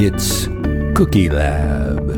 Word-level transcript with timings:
It's 0.00 0.46
Cookie 0.96 1.28
Lab. 1.28 2.08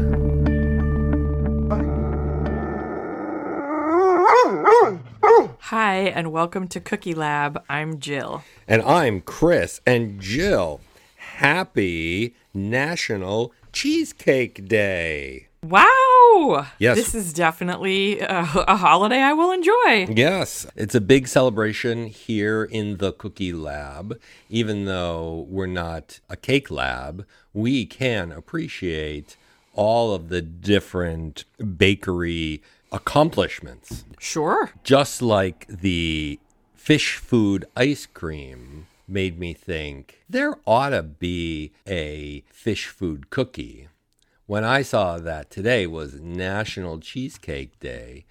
Hi, 5.61 5.97
and 6.15 6.31
welcome 6.31 6.69
to 6.69 6.79
Cookie 6.79 7.15
Lab. 7.15 7.65
I'm 7.71 7.99
Jill. 7.99 8.45
And 8.69 8.83
I'm 8.83 9.23
Chris. 9.23 9.81
And 9.87 10.21
Jill, 10.21 10.83
happy 11.17 12.35
National 12.53 13.55
Cheesecake 13.73 14.69
Day. 14.69 15.49
Wow! 15.63 16.10
Yes. 16.79 16.97
This 16.97 17.15
is 17.15 17.33
definitely 17.33 18.21
a, 18.21 18.41
a 18.69 18.77
holiday 18.77 19.21
I 19.21 19.33
will 19.33 19.51
enjoy. 19.51 20.07
Yes, 20.15 20.67
it's 20.77 20.95
a 20.95 21.01
big 21.01 21.29
celebration 21.29 22.07
here 22.07 22.65
in 22.65 22.97
the 22.99 23.13
Cookie 23.13 23.53
Lab. 23.53 24.19
Even 24.49 24.85
though 24.85 25.47
we're 25.49 25.67
not 25.67 26.21
a 26.29 26.37
cake 26.37 26.71
lab, 26.71 27.27
we 27.53 27.85
can 27.87 28.33
appreciate 28.33 29.37
all 29.75 30.15
of 30.15 30.29
the 30.29 30.43
different 30.43 31.45
bakery 31.77 32.63
accomplishments. 32.93 34.05
Sure. 34.19 34.71
just 34.83 35.23
like 35.23 35.67
the 35.69 36.39
fish 36.75 37.17
food 37.17 37.65
ice 37.77 38.07
cream 38.07 38.87
made 39.07 39.39
me 39.39 39.53
think 39.53 40.21
there 40.29 40.57
ought 40.67 40.91
to 40.91 41.03
be 41.03 41.73
a 41.87 42.43
fish 42.51 42.87
food 42.89 43.31
cookie. 43.31 43.89
When 44.51 44.65
I 44.65 44.83
saw 44.83 45.19
that 45.19 45.49
today 45.49 45.87
was 45.87 46.21
National 46.21 46.99
Cheesecake 46.99 47.79
Day, 47.79 48.25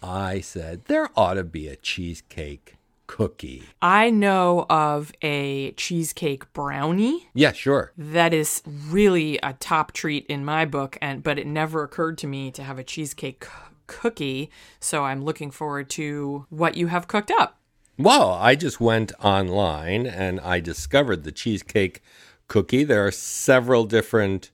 I 0.00 0.38
said 0.38 0.84
there 0.84 1.08
ought 1.16 1.34
to 1.34 1.42
be 1.42 1.66
a 1.66 1.74
cheesecake 1.74 2.76
cookie. 3.08 3.64
I 3.82 4.08
know 4.08 4.66
of 4.70 5.10
a 5.20 5.72
cheesecake 5.72 6.52
brownie 6.52 7.28
Yeah, 7.34 7.50
sure. 7.50 7.90
that 7.98 8.32
is 8.32 8.62
really 8.88 9.40
a 9.42 9.54
top 9.54 9.90
treat 9.90 10.24
in 10.26 10.44
my 10.44 10.64
book 10.64 10.96
and 11.02 11.24
but 11.24 11.40
it 11.40 11.46
never 11.48 11.82
occurred 11.82 12.18
to 12.18 12.28
me 12.28 12.52
to 12.52 12.62
have 12.62 12.78
a 12.78 12.84
cheesecake 12.84 13.44
cookie, 13.88 14.50
so 14.78 15.02
I'm 15.02 15.24
looking 15.24 15.50
forward 15.50 15.90
to 15.90 16.46
what 16.50 16.76
you 16.76 16.86
have 16.86 17.08
cooked 17.08 17.32
up. 17.32 17.58
Well, 17.98 18.30
I 18.30 18.54
just 18.54 18.80
went 18.80 19.10
online 19.18 20.06
and 20.06 20.38
I 20.38 20.60
discovered 20.60 21.24
the 21.24 21.32
cheesecake 21.32 22.00
cookie. 22.46 22.84
There 22.84 23.04
are 23.04 23.10
several 23.10 23.86
different 23.86 24.52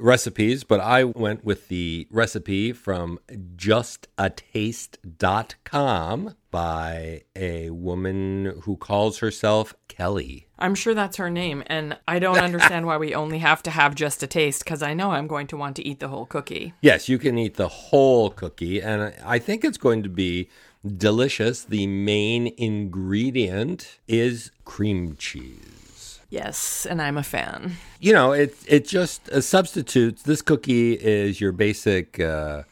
recipes, 0.00 0.64
but 0.64 0.80
I 0.80 1.04
went 1.04 1.44
with 1.44 1.68
the 1.68 2.08
recipe 2.10 2.72
from 2.72 3.20
justataste.com 3.56 6.34
by 6.50 7.22
a 7.36 7.70
woman 7.70 8.60
who 8.62 8.76
calls 8.76 9.18
herself 9.18 9.74
Kelly. 9.86 10.48
I'm 10.58 10.74
sure 10.74 10.94
that's 10.94 11.18
her 11.18 11.30
name, 11.30 11.62
and 11.66 11.96
I 12.08 12.18
don't 12.18 12.38
understand 12.38 12.86
why 12.86 12.96
we 12.96 13.14
only 13.14 13.38
have 13.38 13.62
to 13.64 13.70
have 13.70 13.94
just 13.94 14.22
a 14.22 14.26
taste 14.26 14.64
because 14.64 14.82
I 14.82 14.94
know 14.94 15.12
I'm 15.12 15.26
going 15.26 15.46
to 15.48 15.56
want 15.56 15.76
to 15.76 15.86
eat 15.86 16.00
the 16.00 16.08
whole 16.08 16.26
cookie. 16.26 16.72
Yes, 16.80 17.08
you 17.08 17.18
can 17.18 17.38
eat 17.38 17.56
the 17.56 17.68
whole 17.68 18.30
cookie, 18.30 18.80
and 18.80 19.14
I 19.24 19.38
think 19.38 19.64
it's 19.64 19.78
going 19.78 20.02
to 20.02 20.08
be 20.08 20.48
delicious. 20.96 21.64
The 21.64 21.86
main 21.86 22.54
ingredient 22.56 23.98
is 24.08 24.50
cream 24.64 25.16
cheese. 25.16 25.87
Yes, 26.30 26.86
and 26.86 27.00
I'm 27.00 27.16
a 27.16 27.22
fan. 27.22 27.76
you 28.00 28.12
know, 28.12 28.32
it 28.32 28.54
it 28.66 28.86
just 28.86 29.28
uh, 29.30 29.40
substitutes. 29.40 30.22
This 30.22 30.42
cookie 30.42 30.92
is 30.92 31.40
your 31.40 31.52
basic 31.52 32.20
uh, 32.20 32.64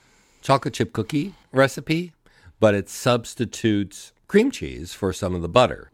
chocolate 0.42 0.74
chip 0.74 0.92
cookie 0.92 1.34
recipe, 1.52 2.12
but 2.60 2.74
it 2.74 2.88
substitutes 2.90 4.12
cream 4.28 4.50
cheese 4.50 4.92
for 4.92 5.12
some 5.12 5.34
of 5.34 5.40
the 5.42 5.48
butter, 5.48 5.88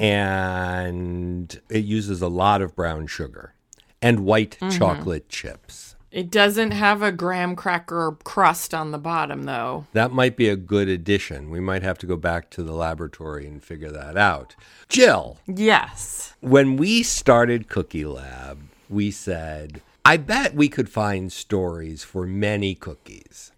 and 0.00 1.60
it 1.70 1.84
uses 1.84 2.20
a 2.22 2.28
lot 2.28 2.62
of 2.62 2.74
brown 2.74 3.06
sugar 3.06 3.54
and 4.02 4.20
white 4.20 4.56
chocolate 4.70 5.28
chips. 5.28 5.93
It 6.14 6.30
doesn't 6.30 6.70
have 6.70 7.02
a 7.02 7.10
graham 7.10 7.56
cracker 7.56 8.16
crust 8.22 8.72
on 8.72 8.92
the 8.92 8.98
bottom, 8.98 9.42
though. 9.46 9.86
That 9.94 10.12
might 10.12 10.36
be 10.36 10.48
a 10.48 10.54
good 10.54 10.88
addition. 10.88 11.50
We 11.50 11.58
might 11.58 11.82
have 11.82 11.98
to 11.98 12.06
go 12.06 12.16
back 12.16 12.50
to 12.50 12.62
the 12.62 12.72
laboratory 12.72 13.48
and 13.48 13.60
figure 13.60 13.90
that 13.90 14.16
out. 14.16 14.54
Jill, 14.88 15.38
Yes. 15.48 16.34
when 16.40 16.76
we 16.76 17.02
started 17.02 17.68
Cookie 17.68 18.04
Lab, 18.04 18.60
we 18.88 19.10
said, 19.10 19.82
I 20.04 20.16
bet 20.16 20.54
we 20.54 20.68
could 20.68 20.88
find 20.88 21.32
stories 21.32 22.04
for 22.04 22.24
many 22.28 22.76
cookies. 22.76 23.50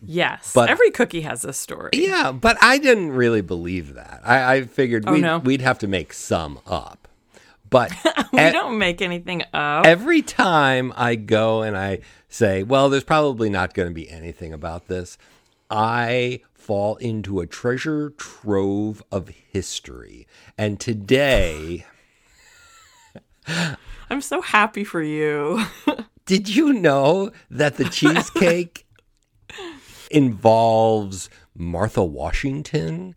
Yes. 0.00 0.52
But- 0.54 0.70
Every 0.70 0.92
cookie 0.92 1.22
has 1.22 1.44
a 1.44 1.52
story. 1.52 1.90
Yeah, 1.92 2.30
but 2.30 2.56
I 2.62 2.78
didn't 2.78 3.10
really 3.14 3.40
believe 3.40 3.94
that. 3.94 4.20
I, 4.24 4.54
I 4.54 4.64
figured 4.64 5.02
oh, 5.08 5.12
we'd, 5.14 5.22
no. 5.22 5.38
we'd 5.38 5.60
have 5.62 5.80
to 5.80 5.88
make 5.88 6.12
some 6.12 6.60
up. 6.68 7.05
But 7.68 7.92
We 8.32 8.40
e- 8.40 8.52
don't 8.52 8.78
make 8.78 9.00
anything 9.02 9.42
up. 9.52 9.86
every 9.86 10.22
time 10.22 10.92
I 10.96 11.14
go 11.16 11.62
and 11.62 11.76
I 11.76 12.00
say, 12.28 12.62
well, 12.62 12.88
there's 12.88 13.04
probably 13.04 13.50
not 13.50 13.74
going 13.74 13.88
to 13.88 13.94
be 13.94 14.08
anything 14.10 14.52
about 14.52 14.86
this, 14.88 15.16
I 15.70 16.40
fall 16.54 16.96
into 16.96 17.40
a 17.40 17.46
treasure 17.46 18.10
trove 18.10 19.02
of 19.10 19.28
history. 19.28 20.26
And 20.58 20.78
today, 20.78 21.86
I'm 24.10 24.20
so 24.20 24.40
happy 24.42 24.84
for 24.84 25.02
you. 25.02 25.64
did 26.26 26.54
you 26.54 26.72
know 26.72 27.30
that 27.50 27.76
the 27.76 27.84
cheesecake 27.84 28.86
involves 30.10 31.28
Martha 31.54 32.04
Washington 32.04 33.14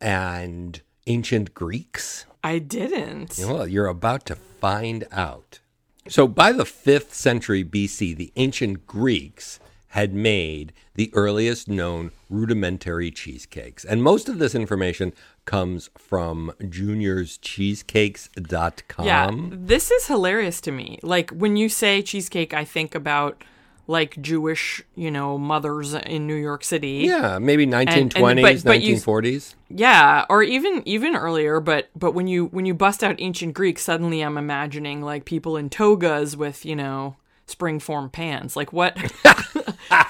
and 0.00 0.80
ancient 1.06 1.54
Greeks? 1.54 2.26
I 2.42 2.58
didn't. 2.58 3.38
Well, 3.38 3.66
you're 3.66 3.86
about 3.86 4.24
to 4.26 4.34
find 4.34 5.06
out. 5.12 5.60
So, 6.08 6.26
by 6.26 6.52
the 6.52 6.64
5th 6.64 7.12
century 7.12 7.62
BC, 7.64 8.16
the 8.16 8.32
ancient 8.36 8.86
Greeks 8.86 9.60
had 9.88 10.14
made 10.14 10.72
the 10.94 11.10
earliest 11.14 11.68
known 11.68 12.12
rudimentary 12.28 13.10
cheesecakes. 13.10 13.84
And 13.84 14.02
most 14.02 14.28
of 14.28 14.38
this 14.38 14.54
information 14.54 15.12
comes 15.44 15.90
from 15.98 16.52
juniorscheesecakes.com. 16.60 19.06
Yeah, 19.06 19.30
this 19.50 19.90
is 19.90 20.06
hilarious 20.06 20.60
to 20.62 20.70
me. 20.70 21.00
Like 21.02 21.30
when 21.30 21.56
you 21.56 21.68
say 21.68 22.02
cheesecake, 22.02 22.54
I 22.54 22.64
think 22.64 22.94
about 22.94 23.42
like 23.90 24.20
Jewish, 24.22 24.82
you 24.94 25.10
know, 25.10 25.36
mothers 25.36 25.94
in 25.94 26.26
New 26.26 26.34
York 26.36 26.62
City. 26.64 27.02
Yeah, 27.06 27.38
maybe 27.38 27.66
1920s, 27.66 28.42
but- 28.42 28.64
but 28.64 28.80
you- 28.82 28.94
1940s. 28.94 29.54
Yeah, 29.68 30.24
or 30.30 30.42
even 30.42 30.82
even 30.86 31.16
earlier, 31.16 31.60
but 31.60 31.90
but 31.96 32.12
when 32.12 32.26
you 32.26 32.46
when 32.46 32.66
you 32.66 32.74
bust 32.74 33.02
out 33.04 33.16
ancient 33.18 33.54
Greek, 33.54 33.78
suddenly 33.78 34.20
I'm 34.22 34.38
imagining 34.38 35.02
like 35.02 35.24
people 35.24 35.56
in 35.56 35.68
togas 35.70 36.36
with, 36.36 36.64
you 36.64 36.76
know, 36.76 37.16
springform 37.48 38.10
pants. 38.12 38.56
Like 38.56 38.72
what 38.72 38.96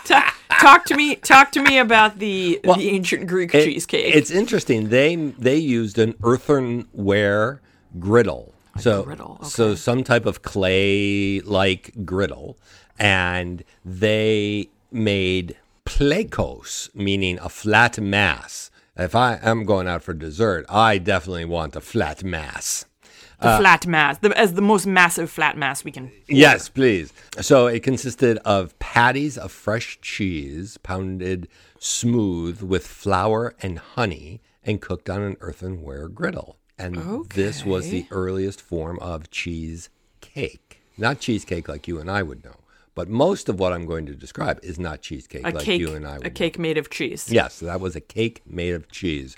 Ta- 0.05 0.35
Talk 0.61 0.85
to 0.87 0.95
me 0.95 1.17
talk 1.17 1.53
to 1.53 1.63
me 1.63 1.79
about 1.79 2.19
the 2.19 2.61
the 2.63 2.89
ancient 2.91 3.27
Greek 3.27 3.55
It- 3.55 3.65
cheesecake. 3.65 4.15
It's 4.15 4.31
interesting. 4.31 4.89
They 4.91 5.17
they 5.17 5.57
used 5.57 5.99
an 5.99 6.15
earthenware 6.23 7.61
griddle. 7.99 8.53
so 8.79 9.03
griddle, 9.05 9.39
so 9.43 9.75
some 9.75 10.05
type 10.05 10.27
of 10.27 10.43
clay 10.43 11.41
like 11.41 11.93
griddle, 12.05 12.57
and 13.01 13.65
they 13.85 14.69
made 14.93 15.57
plakos, 15.85 16.95
meaning 16.95 17.39
a 17.41 17.49
flat 17.49 17.99
mass. 17.99 18.71
If 18.97 19.15
I 19.15 19.39
am 19.43 19.65
going 19.65 19.89
out 19.89 20.03
for 20.03 20.13
dessert, 20.13 20.67
I 20.69 20.99
definitely 20.99 21.47
want 21.47 21.75
a 21.75 21.81
flat 21.81 22.23
mass. 22.23 22.85
the 23.41 23.49
uh, 23.49 23.59
flat 23.59 23.87
mass, 23.87 24.19
the, 24.19 24.37
as 24.39 24.55
the 24.55 24.63
most 24.63 24.87
massive 24.87 25.31
flat 25.31 25.57
mass 25.57 25.83
we 25.83 25.91
can. 25.91 26.13
Yes, 26.29 26.69
please. 26.69 27.13
So 27.41 27.67
it 27.67 27.83
consisted 27.83 28.37
of 28.45 28.79
patties 28.79 29.39
of 29.39 29.51
fresh 29.51 29.99
cheese 30.03 30.77
pounded 30.83 31.49
smooth 31.79 32.63
with 32.63 32.87
flour 32.87 33.55
and 33.63 33.79
honey 33.79 34.43
and 34.63 34.83
cooked 34.83 35.09
on 35.09 35.23
an 35.23 35.37
earthenware 35.41 36.09
griddle. 36.09 36.59
And 36.79 37.29
this 37.31 37.65
was 37.65 37.91
the 37.91 38.07
earliest 38.11 38.61
form 38.61 38.99
of 39.01 39.31
cheese 39.31 39.89
cake. 40.21 40.83
Not 40.97 41.21
cheesecake 41.21 41.69
like 41.69 41.89
you 41.89 41.99
and 41.99 42.11
I 42.11 42.23
would 42.23 42.45
know, 42.45 42.57
but 42.95 43.09
most 43.09 43.49
of 43.49 43.59
what 43.61 43.73
I'm 43.73 43.87
going 43.87 44.07
to 44.07 44.15
describe 44.15 44.59
is 44.63 44.79
not 44.79 45.01
cheesecake 45.03 45.47
A 45.47 45.51
like 45.51 45.65
cake, 45.65 45.81
you 45.81 45.95
and 45.95 46.07
I 46.07 46.19
would 46.19 46.27
a 46.27 46.31
know. 46.31 46.35
cake 46.35 46.59
made 46.59 46.79
of 46.79 46.91
cheese. 46.91 47.29
Yes, 47.31 47.61
that 47.61 47.81
was 47.81 47.95
a 47.97 48.01
cake 48.01 48.43
made 48.47 48.75
of 48.75 48.91
cheese. 48.91 49.37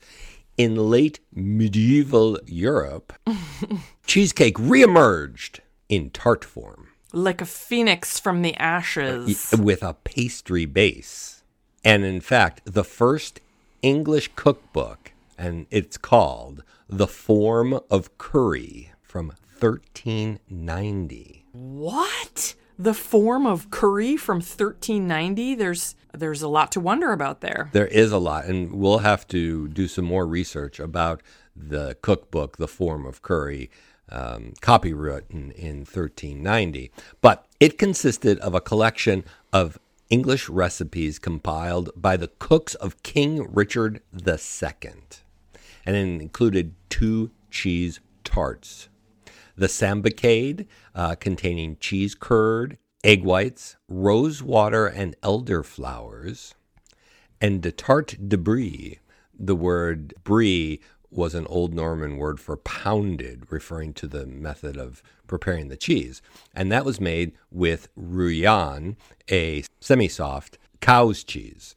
In 0.58 0.74
late 0.76 1.20
medieval 1.34 2.38
Europe, 2.46 3.12
cheesecake 4.06 4.56
reemerged 4.56 5.60
in 5.88 6.10
tart 6.10 6.44
form 6.44 6.88
Like 7.12 7.40
a 7.40 7.46
phoenix 7.46 8.18
from 8.18 8.42
the 8.42 8.54
ashes. 8.56 9.52
with 9.58 9.82
a 9.82 9.94
pastry 9.94 10.64
base. 10.66 11.42
And 11.84 12.04
in 12.04 12.20
fact, 12.20 12.60
the 12.64 12.84
first 12.84 13.40
English 13.82 14.30
cookbook, 14.36 15.12
and 15.36 15.66
it's 15.70 15.96
called 15.98 16.62
The 16.88 17.08
Form 17.08 17.80
of 17.90 18.16
Curry 18.18 18.92
from 19.02 19.32
1390. 19.58 21.44
What? 21.52 22.54
The 22.82 22.94
form 22.94 23.46
of 23.46 23.70
curry 23.70 24.16
from 24.16 24.36
1390? 24.36 25.54
There's 25.54 25.94
there's 26.12 26.42
a 26.42 26.48
lot 26.48 26.72
to 26.72 26.80
wonder 26.80 27.12
about 27.12 27.40
there. 27.40 27.70
There 27.72 27.86
is 27.86 28.10
a 28.12 28.18
lot, 28.18 28.46
and 28.46 28.72
we'll 28.72 28.98
have 28.98 29.26
to 29.28 29.68
do 29.68 29.86
some 29.88 30.04
more 30.04 30.26
research 30.26 30.80
about 30.80 31.22
the 31.54 31.96
cookbook, 32.02 32.56
The 32.56 32.68
Form 32.68 33.06
of 33.06 33.22
Curry. 33.22 33.70
um, 34.08 34.52
copywritten 34.60 35.52
in 35.52 35.78
1390. 35.78 36.90
But 37.20 37.46
it 37.60 37.78
consisted 37.78 38.38
of 38.40 38.54
a 38.54 38.60
collection 38.60 39.24
of 39.52 39.78
English 40.10 40.48
recipes 40.48 41.18
compiled 41.18 41.90
by 41.96 42.16
the 42.16 42.28
cooks 42.28 42.74
of 42.74 43.02
King 43.02 43.46
Richard 43.50 44.02
II. 44.14 44.92
And 45.86 45.96
it 45.96 46.20
included 46.20 46.74
two 46.90 47.30
cheese 47.50 48.00
tarts. 48.22 48.88
The 49.56 49.66
Sambicade, 49.66 50.66
uh, 50.94 51.14
containing 51.16 51.76
cheese 51.78 52.14
curd, 52.14 52.78
egg 53.04 53.24
whites, 53.24 53.76
rose 53.88 54.42
water, 54.42 54.86
and 54.86 55.14
elderflowers. 55.22 56.54
And 57.40 57.60
de 57.60 57.72
tarte 57.72 58.28
de 58.28 58.38
brie. 58.38 58.98
The 59.38 59.56
word 59.56 60.14
brie 60.24 60.80
was 61.10 61.34
an 61.34 61.46
Old 61.46 61.74
Norman 61.74 62.16
word 62.16 62.40
for 62.40 62.56
pounded, 62.56 63.44
referring 63.50 63.92
to 63.94 64.06
the 64.06 64.26
method 64.26 64.76
of 64.76 65.02
preparing 65.26 65.68
the 65.68 65.76
cheese. 65.76 66.22
And 66.54 66.72
that 66.72 66.84
was 66.84 67.00
made 67.00 67.32
with 67.50 67.88
rouillon, 67.96 68.96
a 69.30 69.64
semi 69.80 70.08
soft 70.08 70.58
cow's 70.80 71.22
cheese, 71.22 71.74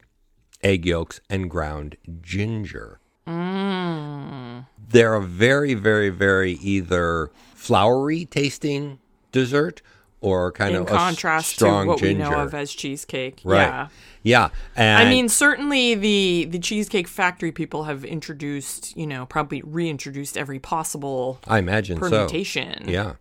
egg 0.62 0.86
yolks, 0.86 1.20
and 1.28 1.50
ground 1.50 1.96
ginger. 2.22 2.98
Mm. 3.26 4.66
They're 4.88 5.14
a 5.14 5.22
very, 5.22 5.74
very, 5.74 6.10
very 6.10 6.52
either 6.52 7.30
flowery 7.54 8.24
tasting 8.24 8.98
dessert 9.32 9.82
or 10.20 10.50
kind 10.52 10.74
In 10.74 10.82
of 10.82 10.88
contrast 10.88 11.52
a 11.52 11.54
strong 11.54 11.84
to 11.84 11.88
what 11.90 11.98
ginger. 11.98 12.24
we 12.24 12.30
know 12.30 12.40
of 12.40 12.54
as 12.54 12.72
cheesecake. 12.72 13.40
right. 13.44 13.66
Yeah. 13.66 13.88
Yeah. 14.22 14.48
And 14.74 15.06
I 15.06 15.10
mean, 15.10 15.28
certainly 15.28 15.94
the 15.94 16.46
the 16.50 16.58
Cheesecake 16.58 17.06
Factory 17.06 17.52
people 17.52 17.84
have 17.84 18.04
introduced, 18.04 18.96
you 18.96 19.06
know, 19.06 19.26
probably 19.26 19.62
reintroduced 19.62 20.36
every 20.36 20.58
possible 20.58 21.38
I 21.46 21.58
imagine 21.58 21.98
permutation. 21.98 22.86
so. 22.86 22.90
Yeah. 22.90 23.12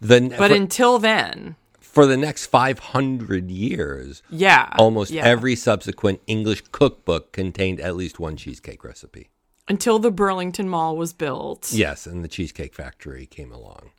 The, 0.00 0.34
But 0.38 0.50
for, 0.50 0.54
until 0.56 0.98
then, 1.00 1.56
for 1.80 2.06
the 2.06 2.16
next 2.16 2.46
500 2.46 3.50
years, 3.50 4.22
yeah. 4.30 4.72
almost 4.78 5.10
yeah. 5.10 5.24
every 5.24 5.56
subsequent 5.56 6.20
English 6.26 6.62
cookbook 6.70 7.32
contained 7.32 7.80
at 7.80 7.96
least 7.96 8.20
one 8.20 8.36
cheesecake 8.36 8.84
recipe. 8.84 9.30
Until 9.68 9.98
the 9.98 10.10
Burlington 10.10 10.68
Mall 10.68 10.96
was 10.96 11.12
built. 11.12 11.72
Yes, 11.72 12.06
and 12.06 12.22
the 12.22 12.28
Cheesecake 12.28 12.74
Factory 12.74 13.26
came 13.26 13.52
along. 13.52 13.90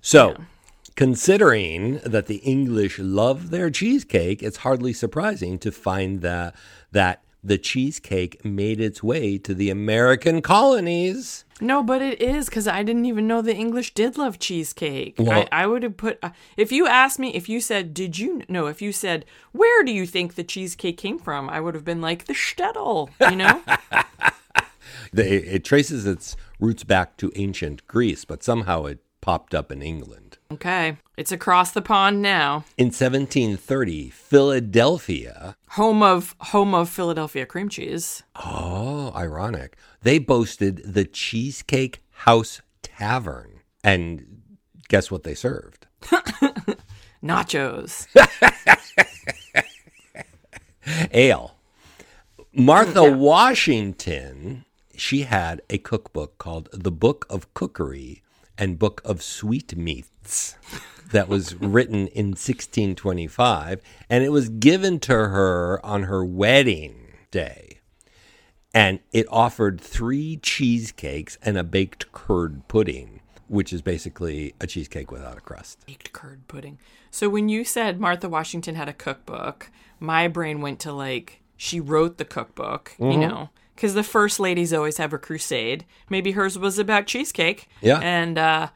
So, 0.00 0.36
considering 0.96 1.98
that 2.04 2.26
the 2.26 2.36
English 2.36 2.98
love 2.98 3.50
their 3.50 3.70
cheesecake, 3.70 4.42
it's 4.42 4.58
hardly 4.58 4.92
surprising 4.92 5.58
to 5.60 5.70
find 5.72 6.20
that 6.22 6.54
that 6.92 7.22
the 7.44 7.58
cheesecake 7.58 8.44
made 8.44 8.80
its 8.80 9.02
way 9.04 9.38
to 9.38 9.54
the 9.54 9.70
American 9.70 10.42
colonies. 10.42 11.44
No, 11.60 11.82
but 11.82 12.02
it 12.02 12.20
is 12.20 12.46
because 12.46 12.66
I 12.66 12.82
didn't 12.82 13.04
even 13.06 13.28
know 13.28 13.40
the 13.40 13.54
English 13.54 13.94
did 13.94 14.18
love 14.18 14.38
cheesecake. 14.40 15.14
Well- 15.18 15.46
I, 15.52 15.62
I 15.62 15.66
would 15.66 15.84
have 15.84 15.96
put, 15.96 16.18
uh, 16.22 16.30
if 16.56 16.72
you 16.72 16.88
asked 16.88 17.18
me, 17.20 17.32
if 17.34 17.48
you 17.48 17.60
said, 17.60 17.94
did 17.94 18.18
you, 18.18 18.42
know, 18.48 18.66
if 18.66 18.82
you 18.82 18.90
said, 18.90 19.24
where 19.52 19.84
do 19.84 19.92
you 19.92 20.06
think 20.06 20.34
the 20.34 20.42
cheesecake 20.44 20.96
came 20.96 21.18
from? 21.18 21.48
I 21.48 21.60
would 21.60 21.74
have 21.74 21.84
been 21.84 22.00
like, 22.00 22.24
the 22.24 22.34
shtetl, 22.34 23.10
you 23.30 23.36
know? 23.36 23.62
They, 25.16 25.30
it 25.38 25.64
traces 25.64 26.06
its 26.06 26.36
roots 26.60 26.84
back 26.84 27.16
to 27.18 27.32
ancient 27.34 27.86
Greece, 27.86 28.24
but 28.24 28.42
somehow 28.42 28.84
it 28.84 28.98
popped 29.20 29.54
up 29.54 29.72
in 29.72 29.82
England. 29.82 30.38
okay. 30.52 30.98
It's 31.16 31.32
across 31.32 31.70
the 31.72 31.80
pond 31.80 32.20
now. 32.20 32.66
In 32.76 32.88
1730, 32.88 34.10
Philadelphia 34.10 35.56
Home 35.70 36.02
of, 36.02 36.34
home 36.38 36.74
of 36.74 36.90
Philadelphia 36.90 37.46
cream 37.46 37.70
cheese. 37.70 38.22
Oh, 38.36 39.12
ironic. 39.16 39.76
They 40.02 40.18
boasted 40.18 40.82
the 40.84 41.06
Cheesecake 41.06 42.02
House 42.26 42.60
Tavern. 42.82 43.60
And 43.82 44.42
guess 44.88 45.10
what 45.10 45.22
they 45.22 45.34
served? 45.34 45.86
Nachos. 47.24 48.06
Ale. 51.12 51.56
Martha 52.52 53.10
Washington, 53.10 54.64
she 54.96 55.22
had 55.22 55.60
a 55.70 55.78
cookbook 55.78 56.38
called 56.38 56.68
The 56.72 56.90
Book 56.92 57.26
of 57.30 57.52
Cookery 57.54 58.22
and 58.58 58.78
Book 58.78 59.00
of 59.04 59.22
Sweetmeats 59.22 60.56
that 61.12 61.28
was 61.28 61.54
written 61.60 62.06
in 62.08 62.28
1625. 62.28 63.80
And 64.10 64.24
it 64.24 64.30
was 64.30 64.48
given 64.48 64.98
to 65.00 65.12
her 65.12 65.84
on 65.84 66.04
her 66.04 66.24
wedding 66.24 67.12
day. 67.30 67.78
and 68.74 69.00
it 69.12 69.26
offered 69.30 69.80
three 69.80 70.36
cheesecakes 70.38 71.38
and 71.42 71.56
a 71.56 71.64
baked 71.64 72.10
curd 72.12 72.66
pudding, 72.68 73.20
which 73.48 73.72
is 73.72 73.80
basically 73.82 74.54
a 74.60 74.66
cheesecake 74.66 75.10
without 75.10 75.38
a 75.38 75.40
crust. 75.40 75.84
baked 75.86 76.12
curd 76.12 76.46
pudding. 76.48 76.78
So 77.10 77.28
when 77.28 77.48
you 77.48 77.64
said 77.64 78.00
Martha 78.00 78.28
Washington 78.28 78.74
had 78.74 78.88
a 78.88 78.92
cookbook, 78.92 79.70
my 80.00 80.28
brain 80.28 80.60
went 80.60 80.78
to 80.80 80.92
like 80.92 81.40
she 81.56 81.80
wrote 81.80 82.18
the 82.18 82.24
cookbook, 82.24 82.92
Mm-hmm. 82.98 83.12
you 83.12 83.18
know, 83.28 83.48
because 83.76 83.94
the 83.94 84.02
first 84.02 84.40
ladies 84.40 84.72
always 84.72 84.96
have 84.96 85.12
a 85.12 85.18
crusade. 85.18 85.84
Maybe 86.10 86.32
hers 86.32 86.58
was 86.58 86.78
about 86.78 87.06
cheesecake. 87.06 87.68
Yeah. 87.80 88.00
and 88.00 88.36
uh 88.38 88.68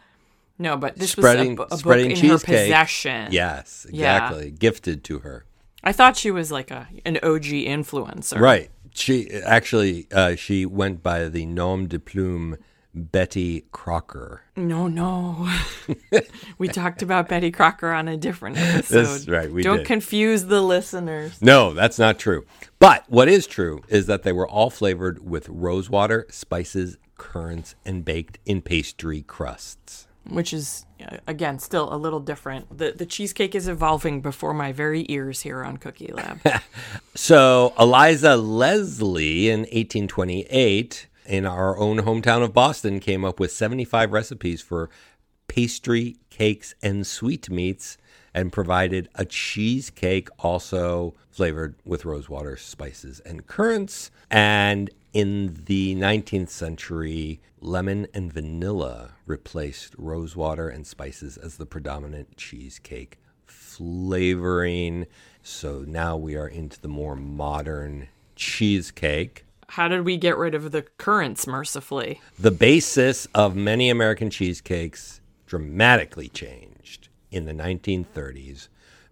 no, 0.58 0.76
but 0.76 0.97
this 0.97 1.12
spreading 1.12 1.56
was 1.56 1.81
a, 1.81 1.85
book 1.85 1.99
in 1.99 2.11
cheesecake. 2.14 2.29
her 2.29 2.64
possession. 2.64 3.29
Yes, 3.32 3.87
Yeah. 3.91 4.26
exactly. 4.26 4.50
Gifted 4.50 5.02
to 5.05 5.20
her. 5.20 5.47
I 5.82 5.93
thought 5.93 6.17
she 6.19 6.31
was 6.31 6.52
like 6.52 6.70
a 6.70 6.87
an 7.05 7.17
OG 7.23 7.44
influencer. 7.44 8.38
Right. 8.38 8.70
She 8.94 9.31
actually 9.31 10.06
uh, 10.12 10.37
she 10.37 10.67
went 10.67 11.02
by 11.02 11.29
the 11.29 11.47
nom 11.47 11.88
de 11.88 11.99
plume 11.99 12.58
Betty 12.94 13.64
Crocker. 13.72 14.42
No, 14.56 14.88
no. 14.88 15.48
we 16.58 16.69
talked 16.69 17.02
about 17.02 17.28
Betty 17.28 17.50
Crocker 17.50 17.92
on 17.92 18.08
a 18.08 18.16
different 18.16 18.56
episode. 18.58 19.04
That's 19.04 19.28
right, 19.28 19.50
we 19.52 19.62
Don't 19.62 19.78
did. 19.78 19.87
confuse 19.87 20.44
the 20.46 20.60
listeners. 20.60 21.40
No, 21.40 21.72
that's 21.72 21.98
not 21.98 22.19
true. 22.19 22.44
But 22.78 23.04
what 23.08 23.28
is 23.28 23.46
true 23.46 23.82
is 23.88 24.06
that 24.06 24.22
they 24.25 24.32
were 24.32 24.48
all 24.48 24.70
flavored 24.70 25.25
with 25.25 25.48
rosewater, 25.48 26.26
spices, 26.31 26.96
currants, 27.16 27.75
and 27.84 28.04
baked 28.04 28.38
in 28.44 28.60
pastry 28.62 29.22
crusts. 29.22 30.08
which 30.28 30.52
is 30.52 30.84
uh, 31.06 31.16
again 31.26 31.58
still 31.58 31.92
a 31.92 31.96
little 31.96 32.20
different. 32.20 32.76
The 32.76 32.92
the 32.92 33.06
cheesecake 33.06 33.54
is 33.54 33.69
evolving 33.69 34.20
before 34.20 34.52
my 34.54 34.72
very 34.72 35.06
ears 35.08 35.42
here 35.42 35.62
on 35.64 35.76
Cookie 35.76 36.12
Lab. 36.12 36.40
So 37.14 37.75
Eliza 37.78 38.37
Leslie 38.37 39.48
in 39.50 39.60
1828 39.60 41.06
in 41.31 41.47
our 41.47 41.79
own 41.79 41.99
hometown 41.99 42.43
of 42.43 42.53
Boston 42.53 42.99
came 42.99 43.25
up 43.25 43.38
with 43.38 43.52
75 43.52 44.11
recipes 44.12 44.61
for 44.61 44.90
pastry, 45.47 46.16
cakes, 46.28 46.75
and 46.83 47.07
sweetmeats 47.07 47.97
and 48.35 48.52
provided 48.52 49.09
a 49.14 49.25
cheesecake 49.25 50.28
also 50.40 51.14
flavored 51.31 51.76
with 51.85 52.04
rosewater, 52.04 52.57
spices, 52.57 53.21
and 53.21 53.47
currants. 53.47 54.11
And 54.28 54.90
in 55.12 55.57
the 55.66 55.95
19th 55.95 56.50
century, 56.50 57.40
lemon 57.61 58.09
and 58.12 58.33
vanilla 58.33 59.12
replaced 59.25 59.95
rosewater 59.97 60.69
and 60.69 60.85
spices 60.85 61.37
as 61.37 61.57
the 61.57 61.66
predominant 61.66 62.37
cheesecake 62.37 63.19
flavoring. 63.47 65.07
So 65.45 65.85
now 65.87 66.16
we 66.16 66.35
are 66.35 66.49
into 66.49 66.81
the 66.81 66.88
more 66.88 67.14
modern 67.14 68.09
cheesecake. 68.35 69.45
How 69.71 69.87
did 69.87 70.05
we 70.05 70.17
get 70.17 70.37
rid 70.37 70.57
of 70.57 70.73
the 70.73 70.83
currants 70.99 71.47
mercifully? 71.47 72.21
The 72.37 72.50
basis 72.50 73.27
of 73.35 73.55
many 73.55 73.89
American 73.89 74.29
cheesecakes 74.29 75.21
dramatically 75.47 76.29
changed 76.29 77.09
in 77.31 77.45
the 77.45 77.53
1930s 77.53 78.67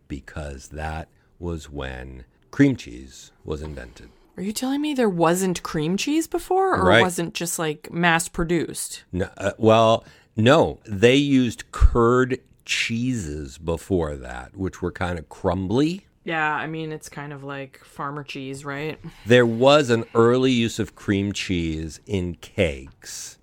because 0.09 0.69
that 0.69 1.09
was 1.39 1.71
when 1.71 2.25
cream 2.51 2.75
cheese 2.75 3.31
was 3.45 3.63
invented. 3.63 4.09
Are 4.37 4.43
you 4.43 4.53
telling 4.53 4.81
me 4.81 4.95
there 4.95 5.09
wasn't 5.09 5.63
cream 5.63 5.97
cheese 5.97 6.27
before, 6.27 6.75
or 6.75 6.89
Right. 6.89 7.03
wasn't 7.03 7.35
just 7.35 7.61
like 7.61 7.93
mass 7.93 8.29
produced? 8.29 9.05
No, 9.13 9.29
uh, 9.37 9.53
well, 9.59 10.05
no, 10.37 10.81
they 10.85 11.15
used 11.15 11.71
curd 11.71 12.41
cheeses 12.65 13.59
before 13.59 14.17
that, 14.17 14.57
which 14.57 14.83
were 14.83 14.93
kind 14.93 15.21
of 15.21 15.29
crumbly. 15.29 16.08
Yeah, 16.29 16.53
I 16.53 16.67
mean 16.67 16.93
it's 16.93 17.09
kind 17.09 17.33
of 17.33 17.43
like 17.43 17.83
farmer 17.83 18.23
cheese, 18.23 18.63
right? 18.63 19.01
There 19.25 19.47
was 19.47 19.89
an 19.89 20.05
early 20.15 20.53
use 20.53 20.79
of 20.79 20.95
cream 20.95 21.33
cheese 21.33 22.01
in 22.07 22.35
cakes 22.35 23.39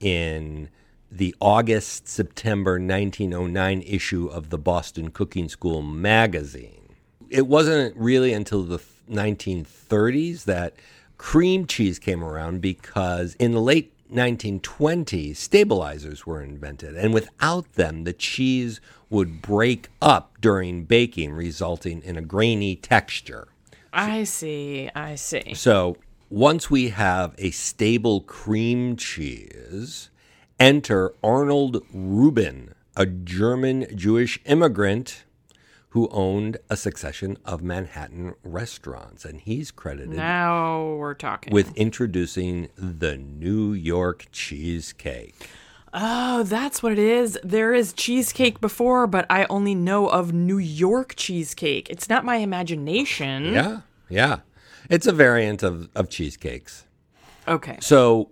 in 0.00 0.70
the 1.12 1.34
August 1.38 2.08
September 2.08 2.80
1909 2.80 3.82
issue 3.82 4.28
of 4.28 4.48
the 4.48 4.56
Boston 4.56 5.10
Cooking 5.10 5.50
School 5.50 5.82
magazine. 5.82 6.94
It 7.28 7.46
wasn't 7.46 7.94
really 7.94 8.32
until 8.32 8.62
the 8.62 8.78
1930s 9.10 10.44
that 10.44 10.76
cream 11.18 11.66
cheese 11.66 11.98
came 11.98 12.24
around 12.24 12.62
because 12.62 13.34
in 13.34 13.52
the 13.52 13.60
late 13.60 13.93
1920s, 14.14 15.36
stabilizers 15.36 16.24
were 16.24 16.42
invented, 16.42 16.96
and 16.96 17.12
without 17.12 17.72
them, 17.74 18.04
the 18.04 18.12
cheese 18.12 18.80
would 19.10 19.42
break 19.42 19.88
up 20.00 20.40
during 20.40 20.84
baking, 20.84 21.32
resulting 21.32 22.02
in 22.02 22.16
a 22.16 22.22
grainy 22.22 22.76
texture. 22.76 23.48
I 23.92 24.24
see, 24.24 24.90
I 24.94 25.14
see. 25.16 25.54
So 25.54 25.96
once 26.30 26.70
we 26.70 26.88
have 26.88 27.34
a 27.38 27.50
stable 27.50 28.20
cream 28.20 28.96
cheese 28.96 30.10
Enter 30.58 31.12
Arnold 31.22 31.82
Reuben, 31.92 32.74
a 32.96 33.06
German 33.06 33.86
Jewish 33.96 34.40
immigrant 34.44 35.23
who 35.94 36.08
owned 36.10 36.56
a 36.68 36.76
succession 36.76 37.38
of 37.44 37.62
Manhattan 37.62 38.34
restaurants. 38.42 39.24
And 39.24 39.40
he's 39.40 39.70
credited 39.70 40.10
Now 40.16 40.94
we're 40.96 41.14
talking. 41.14 41.52
with 41.52 41.72
introducing 41.76 42.68
the 42.76 43.16
New 43.16 43.72
York 43.72 44.26
cheesecake. 44.32 45.48
oh, 45.92 46.42
that's 46.42 46.82
what 46.82 46.90
it 46.90 46.98
is. 46.98 47.38
There 47.44 47.72
is 47.72 47.92
cheesecake 47.92 48.60
before, 48.60 49.06
but 49.06 49.24
I 49.30 49.44
only 49.48 49.76
know 49.76 50.08
of 50.08 50.32
New 50.32 50.58
York 50.58 51.14
cheesecake. 51.16 51.88
It's 51.88 52.08
not 52.08 52.24
my 52.24 52.36
imagination. 52.38 53.52
Yeah, 53.54 53.80
yeah. 54.08 54.38
It's 54.90 55.06
a 55.06 55.12
variant 55.12 55.62
of, 55.62 55.88
of 55.94 56.08
cheesecakes. 56.10 56.86
Okay. 57.46 57.78
So, 57.80 58.30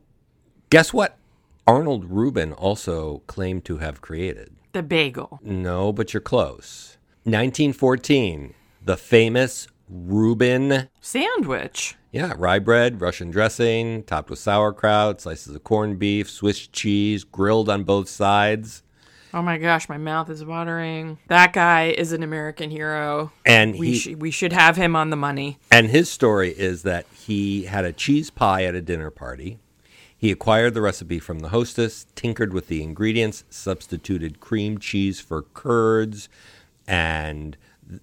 guess 0.69 0.93
what? 0.93 1.17
Arnold 1.65 2.07
Reuben 2.11 2.53
also 2.53 3.19
claimed 3.29 3.65
to 3.67 3.79
have 3.79 4.01
created. 4.01 4.57
The 4.73 4.83
bagel. 4.83 5.39
No, 5.45 5.93
but 5.93 6.13
you're 6.13 6.21
close. 6.21 6.97
1914, 7.25 8.53
the 8.85 8.97
famous 8.97 9.69
Reuben 9.89 10.89
Sandwich. 11.01 11.97
Yeah, 12.11 12.35
rye 12.37 12.59
bread, 12.59 13.01
Russian 13.01 13.31
dressing, 13.31 14.03
topped 14.03 14.29
with 14.29 14.39
sauerkraut, 14.41 15.21
slices 15.21 15.55
of 15.55 15.63
corned 15.65 15.99
beef, 15.99 16.29
Swiss 16.29 16.67
cheese, 16.67 17.25
grilled 17.25 17.69
on 17.69 17.85
both 17.85 18.09
sides. 18.09 18.83
Oh 19.33 19.41
my 19.41 19.57
gosh, 19.57 19.89
my 19.89 19.97
mouth 19.99 20.29
is 20.29 20.45
watering. 20.45 21.19
That 21.29 21.53
guy 21.53 21.95
is 21.97 22.13
an 22.13 22.23
American 22.23 22.71
hero. 22.71 23.33
And 23.47 23.79
We 23.79 23.93
he, 23.93 23.99
sh- 23.99 24.17
we 24.17 24.31
should 24.31 24.53
have 24.53 24.77
him 24.77 24.95
on 24.97 25.11
the 25.11 25.17
money. 25.17 25.59
And 25.71 25.87
his 25.89 26.11
story 26.11 26.51
is 26.51 26.83
that 26.83 27.07
he 27.15 27.65
had 27.65 27.85
a 27.85 27.93
cheese 27.93 28.31
pie 28.31 28.65
at 28.65 28.75
a 28.75 28.83
dinner 28.83 29.11
party. 29.11 29.59
He 30.15 30.31
acquired 30.31 30.75
the 30.75 30.83
recipe 30.83 31.19
from 31.19 31.39
the 31.39 31.49
hostess, 31.49 32.07
tinkered 32.15 32.53
with 32.53 32.69
the 32.69 32.83
ingredients, 32.83 33.45
substituted 33.49 34.39
cream 34.39 34.79
cheese 34.79 35.19
for 35.21 35.43
curds, 35.43 36.29
and 36.93 37.57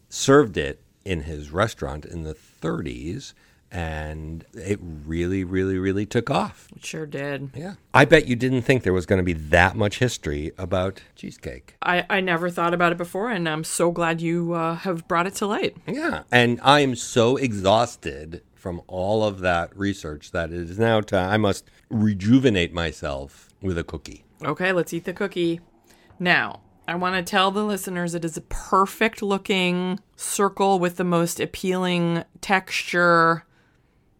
served 0.09 0.57
it 0.57 0.81
in 1.05 1.21
his 1.21 1.51
restaurant 1.51 2.05
in 2.05 2.23
the 2.23 2.33
30s. 2.33 3.33
And 3.71 4.45
it 4.53 4.79
really, 4.81 5.43
really, 5.43 5.77
really 5.77 6.07
took 6.07 6.31
off. 6.31 6.69
It 6.75 6.83
sure 6.83 7.05
did. 7.05 7.51
Yeah. 7.53 7.75
I 7.93 8.05
bet 8.05 8.25
you 8.25 8.35
didn't 8.35 8.63
think 8.63 8.81
there 8.81 8.93
was 8.93 9.05
going 9.05 9.19
to 9.19 9.23
be 9.23 9.33
that 9.33 9.75
much 9.75 9.99
history 9.99 10.51
about 10.57 11.03
cheesecake. 11.15 11.75
I, 11.83 12.03
I 12.09 12.19
never 12.19 12.49
thought 12.49 12.73
about 12.73 12.91
it 12.91 12.97
before, 12.97 13.29
and 13.29 13.47
I'm 13.47 13.63
so 13.63 13.91
glad 13.91 14.21
you 14.21 14.53
uh, 14.53 14.73
have 14.73 15.07
brought 15.07 15.27
it 15.27 15.35
to 15.35 15.45
light. 15.45 15.77
Yeah, 15.85 16.23
and 16.31 16.59
I 16.63 16.79
am 16.79 16.95
so 16.95 17.37
exhausted 17.37 18.41
from 18.55 18.81
all 18.87 19.23
of 19.23 19.39
that 19.41 19.77
research 19.77 20.31
that 20.31 20.51
it 20.51 20.67
is 20.67 20.79
now 20.79 21.01
time 21.01 21.29
I 21.29 21.37
must 21.37 21.69
rejuvenate 21.91 22.73
myself 22.73 23.49
with 23.61 23.77
a 23.77 23.83
cookie. 23.83 24.25
Okay, 24.43 24.71
let's 24.71 24.93
eat 24.93 25.03
the 25.03 25.13
cookie. 25.13 25.59
Now, 26.17 26.61
I 26.89 26.95
want 26.95 27.15
to 27.15 27.21
tell 27.21 27.51
the 27.51 27.63
listeners 27.63 28.15
it 28.15 28.25
is 28.25 28.35
a 28.35 28.41
perfect 28.41 29.21
looking 29.21 29.99
circle 30.15 30.79
with 30.79 30.97
the 30.97 31.03
most 31.03 31.39
appealing 31.39 32.23
texture 32.41 33.43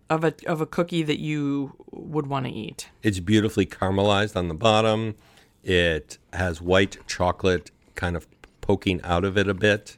of 0.07 0.23
a 0.23 0.35
of 0.45 0.61
a 0.61 0.67
cookie 0.67 1.01
that 1.01 1.17
you 1.19 1.73
would 1.89 2.27
want 2.27 2.45
to 2.45 2.51
eat. 2.51 2.91
It's 3.01 3.19
beautifully 3.19 3.65
caramelized 3.65 4.35
on 4.35 4.49
the 4.49 4.53
bottom. 4.53 5.15
It 5.63 6.19
has 6.31 6.61
white 6.61 6.97
chocolate 7.07 7.71
kind 7.95 8.15
of 8.15 8.27
poking 8.61 9.01
out 9.03 9.25
of 9.25 9.35
it 9.35 9.47
a 9.47 9.55
bit. 9.55 9.97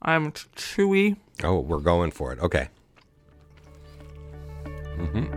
I'm 0.00 0.32
ch- 0.32 0.50
chewy. 0.56 1.18
Oh, 1.44 1.60
we're 1.60 1.80
going 1.80 2.12
for 2.12 2.32
it. 2.32 2.38
Okay. 2.38 2.70
Mm-hmm. 4.64 5.34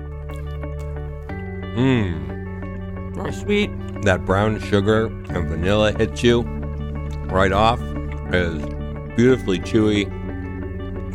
Mm. 1.78 2.43
Very 3.14 3.32
sweet. 3.34 3.72
That 4.04 4.26
brown 4.26 4.60
sugar 4.60 5.06
and 5.06 5.48
vanilla 5.48 5.92
hits 5.94 6.24
you 6.24 6.42
right 7.30 7.52
off. 7.52 7.80
Is 8.34 8.64
beautifully 9.16 9.60
chewy. 9.60 10.10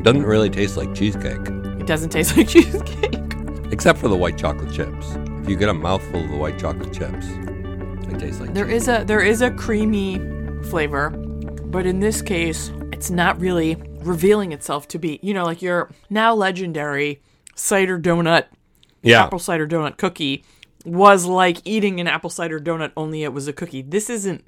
Doesn't 0.02 0.24
really 0.24 0.48
taste 0.50 0.76
like 0.76 0.94
cheesecake. 0.94 1.40
It 1.80 1.86
doesn't 1.86 2.10
taste 2.10 2.36
like 2.36 2.48
cheesecake. 2.48 3.14
except 3.72 3.98
for 3.98 4.08
the 4.08 4.16
white 4.16 4.38
chocolate 4.38 4.72
chips. 4.72 5.16
If 5.42 5.48
you 5.48 5.56
get 5.56 5.68
a 5.68 5.74
mouthful 5.74 6.20
of 6.22 6.30
the 6.30 6.36
white 6.36 6.58
chocolate 6.58 6.92
chips, 6.92 7.26
it 8.08 8.18
tastes 8.18 8.40
like 8.40 8.54
There 8.54 8.68
is 8.68 8.88
a 8.88 9.04
there 9.04 9.20
is 9.20 9.42
a 9.42 9.50
creamy 9.50 10.18
flavor, 10.68 11.10
but 11.10 11.86
in 11.86 12.00
this 12.00 12.22
case, 12.22 12.70
it's 12.92 13.10
not 13.10 13.40
really 13.40 13.76
revealing 14.02 14.52
itself 14.52 14.86
to 14.88 14.98
be, 14.98 15.18
you 15.22 15.34
know, 15.34 15.44
like 15.44 15.60
your 15.60 15.90
now 16.10 16.34
legendary 16.34 17.20
cider 17.54 17.98
donut, 17.98 18.44
yeah. 19.02 19.24
apple 19.24 19.38
cider 19.38 19.66
donut 19.66 19.96
cookie 19.96 20.44
was 20.84 21.24
like 21.26 21.58
eating 21.64 22.00
an 22.00 22.06
apple 22.06 22.30
cider 22.30 22.60
donut 22.60 22.92
only 22.96 23.22
it 23.24 23.32
was 23.32 23.48
a 23.48 23.52
cookie. 23.52 23.82
This 23.82 24.08
isn't 24.10 24.44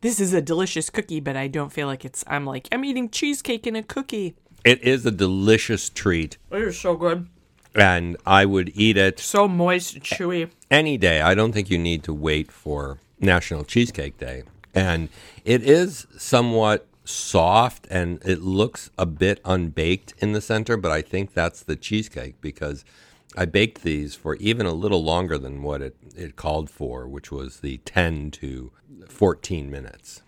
this 0.00 0.20
is 0.20 0.32
a 0.34 0.42
delicious 0.42 0.90
cookie, 0.90 1.20
but 1.20 1.36
I 1.36 1.46
don't 1.48 1.72
feel 1.72 1.86
like 1.86 2.04
it's 2.04 2.24
I'm 2.26 2.44
like 2.44 2.68
I'm 2.72 2.84
eating 2.84 3.08
cheesecake 3.10 3.66
in 3.66 3.76
a 3.76 3.82
cookie. 3.82 4.34
It 4.64 4.82
is 4.82 5.04
a 5.04 5.10
delicious 5.10 5.90
treat, 5.90 6.38
It 6.50 6.62
is 6.62 6.78
so 6.80 6.96
good. 6.96 7.26
and 7.74 8.16
I 8.24 8.46
would 8.46 8.72
eat 8.74 8.96
it 8.96 9.18
So 9.20 9.46
moist 9.46 9.94
and 9.94 10.02
chewy. 10.02 10.50
any 10.70 10.96
day. 10.96 11.20
I 11.20 11.34
don't 11.34 11.52
think 11.52 11.68
you 11.70 11.78
need 11.78 12.02
to 12.04 12.14
wait 12.14 12.50
for 12.50 12.98
National 13.20 13.64
Cheesecake 13.64 14.18
Day. 14.18 14.42
And 14.74 15.08
it 15.44 15.62
is 15.62 16.06
somewhat 16.16 16.86
soft 17.04 17.86
and 17.90 18.20
it 18.24 18.40
looks 18.40 18.90
a 18.96 19.04
bit 19.06 19.40
unbaked 19.44 20.14
in 20.18 20.32
the 20.32 20.40
center, 20.40 20.76
but 20.78 20.90
I 20.90 21.02
think 21.02 21.34
that's 21.34 21.62
the 21.62 21.76
cheesecake 21.76 22.40
because 22.40 22.84
I 23.36 23.44
baked 23.46 23.82
these 23.82 24.14
for 24.14 24.36
even 24.36 24.66
a 24.66 24.72
little 24.72 25.02
longer 25.02 25.38
than 25.38 25.62
what 25.62 25.82
it, 25.82 25.96
it 26.16 26.36
called 26.36 26.70
for, 26.70 27.08
which 27.08 27.32
was 27.32 27.60
the 27.60 27.78
10 27.78 28.30
to 28.32 28.70
14 29.08 29.70
minutes. 29.70 30.22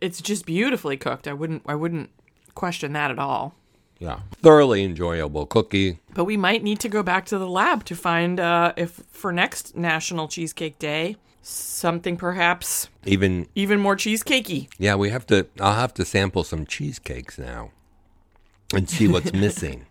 It's 0.00 0.20
just 0.20 0.46
beautifully 0.46 0.96
cooked. 0.96 1.26
I 1.26 1.32
wouldn't 1.32 1.62
I 1.66 1.74
wouldn't 1.74 2.10
question 2.54 2.92
that 2.92 3.10
at 3.10 3.18
all. 3.18 3.54
Yeah. 3.98 4.20
Thoroughly 4.42 4.84
enjoyable 4.84 5.46
cookie. 5.46 6.00
But 6.12 6.24
we 6.24 6.36
might 6.36 6.62
need 6.62 6.80
to 6.80 6.88
go 6.88 7.02
back 7.02 7.24
to 7.26 7.38
the 7.38 7.48
lab 7.48 7.84
to 7.86 7.94
find 7.96 8.38
uh, 8.40 8.72
if 8.76 8.90
for 9.10 9.32
next 9.32 9.76
National 9.76 10.28
Cheesecake 10.28 10.78
Day 10.78 11.16
something 11.46 12.16
perhaps 12.16 12.88
Even 13.04 13.46
even 13.54 13.78
more 13.80 13.96
cheesecakey. 13.96 14.68
yeah, 14.78 14.94
we 14.94 15.10
have 15.10 15.26
to 15.26 15.46
I'll 15.60 15.74
have 15.74 15.94
to 15.94 16.04
sample 16.04 16.44
some 16.44 16.66
cheesecakes 16.66 17.38
now 17.38 17.70
and 18.74 18.88
see 18.88 19.08
what's 19.08 19.32
missing. 19.46 19.86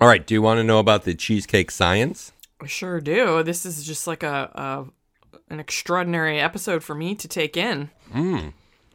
All 0.00 0.08
right, 0.08 0.26
do 0.26 0.34
you 0.34 0.42
want 0.42 0.58
to 0.58 0.64
know 0.64 0.78
about 0.78 1.04
the 1.04 1.14
cheesecake 1.14 1.70
science? 1.70 2.32
I 2.60 2.66
sure 2.66 3.00
do. 3.00 3.42
This 3.42 3.66
is 3.66 3.84
just 3.84 4.06
like 4.06 4.22
a, 4.22 4.50
a 4.54 5.52
an 5.52 5.60
extraordinary 5.60 6.40
episode 6.40 6.82
for 6.82 6.94
me 6.94 7.14
to 7.14 7.28
take 7.28 7.56
in 7.56 7.90
hmm. 8.10 8.48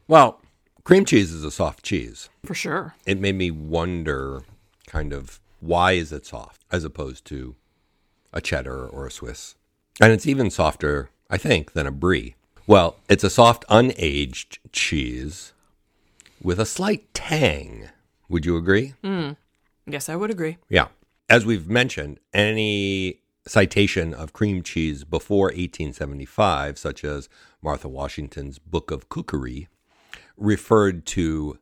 Well, 0.08 0.42
cream 0.84 1.06
cheese 1.06 1.32
is 1.32 1.44
a 1.44 1.52
soft 1.52 1.84
cheese. 1.84 2.30
for 2.46 2.56
sure. 2.56 2.96
It 3.06 3.20
made 3.20 3.36
me 3.36 3.52
wonder 3.52 4.44
kind 4.88 5.14
of 5.14 5.40
why 5.60 5.94
is 5.94 6.12
it 6.12 6.26
soft 6.26 6.64
as 6.72 6.84
opposed 6.84 7.26
to 7.26 7.56
a 8.34 8.42
cheddar 8.42 8.88
or 8.88 9.06
a 9.06 9.12
Swiss. 9.12 9.56
And 10.00 10.12
it's 10.14 10.28
even 10.28 10.50
softer, 10.50 11.10
I 11.30 11.38
think, 11.38 11.74
than 11.74 11.88
a 11.88 11.92
brie. 11.92 12.36
Well, 12.66 12.98
it's 13.10 13.24
a 13.24 13.30
soft 13.30 13.66
unaged 13.68 14.60
cheese 14.72 15.54
with 16.42 16.60
a 16.60 16.66
slight 16.66 17.14
tang. 17.14 17.90
Would 18.30 18.46
you 18.46 18.58
agree? 18.58 18.94
Hmm. 19.04 19.32
Yes, 19.88 20.10
I 20.10 20.16
would 20.16 20.30
agree. 20.32 20.58
Yeah. 20.70 20.88
As 21.30 21.46
we've 21.46 21.70
mentioned, 21.70 22.20
any 22.34 23.22
citation 23.48 24.14
of 24.14 24.34
cream 24.34 24.62
cheese 24.62 25.04
before 25.04 25.46
1875, 25.48 26.78
such 26.78 27.04
as 27.04 27.30
Martha 27.62 27.88
Washington's 27.88 28.60
Book 28.60 28.92
of 28.92 29.10
Cookery, 29.10 29.68
referred 30.36 31.06
to 31.08 31.58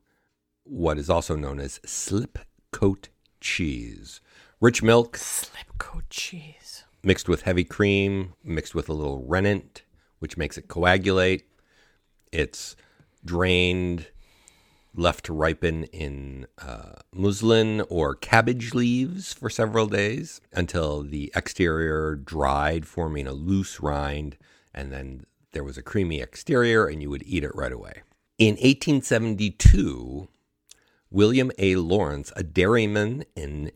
what 0.64 0.98
is 0.98 1.08
also 1.08 1.36
known 1.36 1.60
as 1.60 1.80
slip 1.84 2.38
coat 2.72 3.08
cheese. 3.40 4.20
Rich 4.60 4.82
milk 4.82 5.16
Slipcoat 5.16 6.02
cheese. 6.10 6.84
mixed 7.04 7.28
with 7.28 7.42
heavy 7.42 7.64
cream, 7.64 8.34
mixed 8.42 8.74
with 8.74 8.88
a 8.88 8.92
little 8.92 9.24
rennet, 9.24 9.82
which 10.18 10.36
makes 10.36 10.58
it 10.58 10.66
coagulate. 10.68 11.44
It's 12.32 12.74
drained, 13.24 14.08
left 14.96 15.24
to 15.26 15.32
ripen 15.32 15.84
in 15.84 16.46
uh, 16.58 16.94
muslin 17.12 17.82
or 17.88 18.14
cabbage 18.14 18.74
leaves 18.74 19.32
for 19.32 19.50
several 19.50 19.86
days 19.86 20.40
until 20.52 21.02
the 21.02 21.30
exterior 21.34 22.14
dried, 22.14 22.86
forming 22.86 23.26
a 23.26 23.32
loose 23.32 23.80
rind, 23.80 24.36
and 24.74 24.92
then 24.92 25.24
there 25.52 25.64
was 25.64 25.78
a 25.78 25.82
creamy 25.82 26.20
exterior, 26.20 26.86
and 26.86 27.00
you 27.00 27.10
would 27.10 27.22
eat 27.24 27.44
it 27.44 27.54
right 27.54 27.72
away. 27.72 28.02
In 28.38 28.54
1872, 28.56 30.28
William 31.10 31.50
A. 31.58 31.76
Lawrence, 31.76 32.32
a 32.36 32.42
dairyman 32.42 33.24
in 33.34 33.70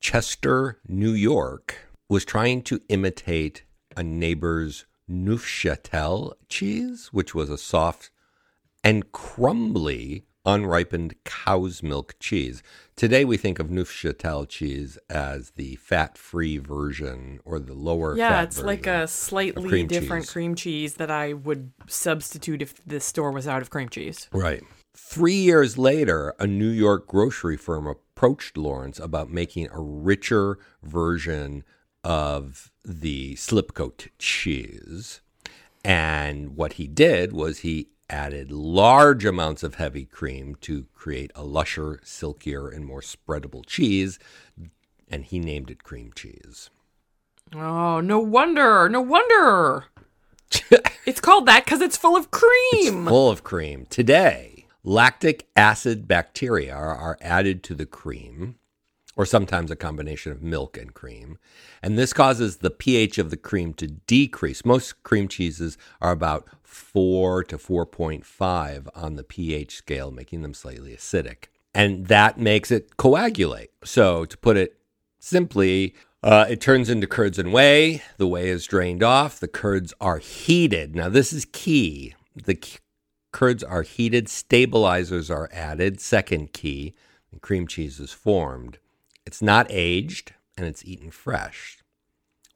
Chester, 0.00 0.80
New 0.88 1.12
York, 1.12 1.76
was 2.08 2.24
trying 2.24 2.62
to 2.62 2.80
imitate 2.88 3.62
a 3.96 4.02
neighbor's 4.02 4.86
Neufchâtel 5.08 6.32
cheese, 6.48 7.10
which 7.12 7.34
was 7.34 7.50
a 7.50 7.58
soft 7.58 8.10
and 8.82 9.12
crumbly 9.12 10.24
unripened 10.44 11.14
cow's 11.24 11.82
milk 11.82 12.16
cheese. 12.18 12.62
Today 12.96 13.24
we 13.24 13.36
think 13.36 13.58
of 13.58 13.68
Neufchâtel 13.68 14.48
cheese 14.48 14.98
as 15.08 15.50
the 15.52 15.76
fat-free 15.76 16.58
version 16.58 17.40
or 17.44 17.58
the 17.58 17.74
lower 17.74 18.16
Yeah, 18.16 18.42
it's 18.42 18.62
like 18.62 18.86
a 18.86 19.06
slightly 19.06 19.68
cream 19.68 19.86
different 19.86 20.24
cheese. 20.24 20.32
cream 20.32 20.54
cheese 20.54 20.94
that 20.94 21.10
I 21.10 21.32
would 21.32 21.72
substitute 21.86 22.62
if 22.62 22.74
the 22.84 23.00
store 23.00 23.32
was 23.32 23.46
out 23.48 23.62
of 23.62 23.70
cream 23.70 23.88
cheese. 23.88 24.28
Right. 24.32 24.62
Three 24.94 25.34
years 25.34 25.78
later, 25.78 26.34
a 26.38 26.46
New 26.46 26.68
York 26.68 27.06
grocery 27.06 27.56
firm 27.56 27.86
approached 27.86 28.56
Lawrence 28.56 28.98
about 28.98 29.30
making 29.30 29.68
a 29.70 29.80
richer 29.80 30.58
version 30.82 31.64
of 32.04 32.70
the 32.84 33.34
slipcote 33.34 34.08
cheese. 34.18 35.20
And 35.84 36.56
what 36.56 36.74
he 36.74 36.86
did 36.86 37.32
was 37.32 37.60
he 37.60 37.88
added 38.10 38.50
large 38.52 39.24
amounts 39.24 39.62
of 39.62 39.76
heavy 39.76 40.04
cream 40.04 40.56
to 40.56 40.86
create 40.94 41.30
a 41.34 41.44
lusher, 41.44 42.00
silkier, 42.02 42.68
and 42.68 42.84
more 42.84 43.00
spreadable 43.00 43.64
cheese. 43.64 44.18
And 45.08 45.24
he 45.24 45.38
named 45.38 45.70
it 45.70 45.82
cream 45.82 46.12
cheese. 46.14 46.70
Oh, 47.54 48.00
no 48.00 48.18
wonder. 48.20 48.88
No 48.88 49.00
wonder. 49.00 49.86
it's 51.06 51.20
called 51.20 51.46
that 51.46 51.64
because 51.64 51.80
it's 51.80 51.96
full 51.96 52.16
of 52.16 52.30
cream. 52.30 53.06
full 53.06 53.30
of 53.30 53.42
cream. 53.42 53.86
Today, 53.88 54.66
lactic 54.84 55.48
acid 55.56 56.06
bacteria 56.06 56.74
are, 56.74 56.94
are 56.94 57.18
added 57.20 57.62
to 57.64 57.74
the 57.74 57.86
cream, 57.86 58.56
or 59.20 59.26
sometimes 59.26 59.70
a 59.70 59.76
combination 59.76 60.32
of 60.32 60.42
milk 60.42 60.78
and 60.78 60.94
cream. 60.94 61.36
And 61.82 61.98
this 61.98 62.14
causes 62.14 62.56
the 62.56 62.70
pH 62.70 63.18
of 63.18 63.28
the 63.28 63.36
cream 63.36 63.74
to 63.74 63.86
decrease. 63.86 64.64
Most 64.64 65.02
cream 65.02 65.28
cheeses 65.28 65.76
are 66.00 66.10
about 66.10 66.48
4 66.62 67.44
to 67.44 67.58
4.5 67.58 68.88
on 68.94 69.16
the 69.16 69.22
pH 69.22 69.76
scale, 69.76 70.10
making 70.10 70.40
them 70.40 70.54
slightly 70.54 70.96
acidic. 70.96 71.48
And 71.74 72.06
that 72.06 72.38
makes 72.38 72.70
it 72.70 72.96
coagulate. 72.96 73.68
So, 73.84 74.24
to 74.24 74.38
put 74.38 74.56
it 74.56 74.78
simply, 75.18 75.94
uh, 76.22 76.46
it 76.48 76.62
turns 76.62 76.88
into 76.88 77.06
curds 77.06 77.38
and 77.38 77.52
whey. 77.52 78.00
The 78.16 78.26
whey 78.26 78.48
is 78.48 78.64
drained 78.64 79.02
off. 79.02 79.38
The 79.38 79.48
curds 79.48 79.92
are 80.00 80.16
heated. 80.16 80.96
Now, 80.96 81.10
this 81.10 81.30
is 81.30 81.44
key. 81.44 82.14
The 82.34 82.54
k- 82.54 82.78
curds 83.32 83.62
are 83.62 83.82
heated. 83.82 84.30
Stabilizers 84.30 85.30
are 85.30 85.50
added. 85.52 86.00
Second 86.00 86.54
key. 86.54 86.94
And 87.30 87.42
cream 87.42 87.66
cheese 87.66 88.00
is 88.00 88.14
formed. 88.14 88.78
It's 89.26 89.42
not 89.42 89.66
aged 89.70 90.34
and 90.56 90.66
it's 90.66 90.84
eaten 90.84 91.10
fresh. 91.10 91.78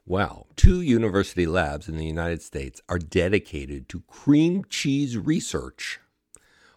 Well, 0.06 0.48
two 0.56 0.80
university 0.82 1.46
labs 1.46 1.88
in 1.88 1.96
the 1.96 2.04
United 2.04 2.42
States 2.42 2.80
are 2.88 2.98
dedicated 2.98 3.88
to 3.90 4.00
cream 4.06 4.64
cheese 4.68 5.16
research. 5.16 6.00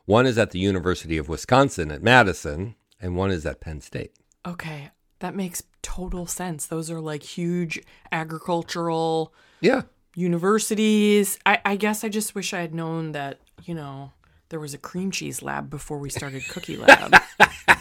One 0.06 0.25
is 0.25 0.38
at 0.38 0.51
the 0.51 0.60
University 0.60 1.17
of 1.17 1.27
Wisconsin 1.27 1.91
at 1.91 2.01
Madison, 2.01 2.75
and 3.01 3.17
one 3.17 3.29
is 3.32 3.46
at 3.46 3.60
Penn 3.60 3.82
State. 3.82 4.13
Okay, 4.46 4.91
that 5.20 5.36
makes 5.36 5.63
total 5.82 6.25
sense. 6.25 6.65
Those 6.65 6.89
are 6.89 7.01
like 7.01 7.24
huge 7.24 7.82
agricultural 8.13 9.34
Yeah. 9.60 9.82
universities. 10.15 11.38
I, 11.46 11.60
I 11.65 11.75
guess 11.75 12.06
I 12.06 12.10
just 12.10 12.34
wish 12.36 12.53
I 12.53 12.62
had 12.62 12.74
known 12.74 13.12
that, 13.12 13.39
you 13.65 13.74
know, 13.75 14.13
there 14.48 14.60
was 14.62 14.74
a 14.74 14.77
cream 14.77 15.12
cheese 15.12 15.41
lab 15.41 15.70
before 15.70 15.98
we 15.98 16.10
started 16.10 16.48
Cookie 16.48 16.77
Lab. 16.77 17.13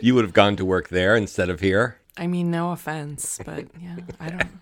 You 0.04 0.14
would 0.14 0.24
have 0.24 0.32
gone 0.32 0.56
to 0.56 0.64
work 0.64 0.88
there 0.88 1.16
instead 1.16 1.50
of 1.50 1.60
here. 1.60 1.98
I 2.16 2.26
mean, 2.26 2.50
no 2.50 2.72
offense, 2.72 3.38
but 3.44 3.66
yeah, 3.80 3.96
I 4.18 4.30
don't. 4.30 4.48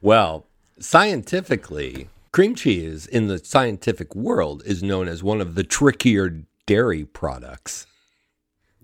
Well, 0.00 0.46
scientifically, 0.78 2.08
cream 2.30 2.54
cheese 2.54 3.06
in 3.06 3.26
the 3.26 3.38
scientific 3.38 4.14
world 4.14 4.62
is 4.66 4.82
known 4.82 5.08
as 5.08 5.22
one 5.22 5.40
of 5.40 5.56
the 5.56 5.64
trickier 5.64 6.44
dairy 6.66 7.04
products. 7.04 7.86